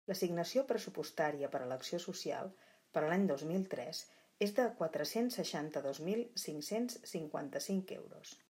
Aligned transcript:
L'assignació 0.09 0.61
pressupostària 0.69 1.49
per 1.55 1.59
a 1.63 1.67
l'Acció 1.71 1.99
Social, 2.05 2.49
per 2.97 3.03
a 3.05 3.11
l'any 3.13 3.27
dos 3.33 3.45
mil 3.53 3.67
tres, 3.75 4.01
és 4.47 4.57
de 4.61 4.67
quatre-cents 4.83 5.39
seixanta-dos 5.41 6.05
mil 6.11 6.25
cinc-cents 6.47 7.01
cinquanta-cinc 7.15 7.99
euros. 8.03 8.39